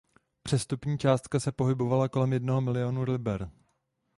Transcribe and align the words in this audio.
Přestupní 0.43 0.97
částka 0.97 1.39
se 1.39 1.51
pohybovala 1.51 2.09
kolem 2.09 2.33
jednoho 2.33 2.61
milionu 2.61 3.01
liber. 3.03 3.51